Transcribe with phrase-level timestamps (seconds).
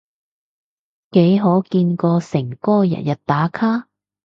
[1.11, 3.87] 幾可見過誠哥日日打卡？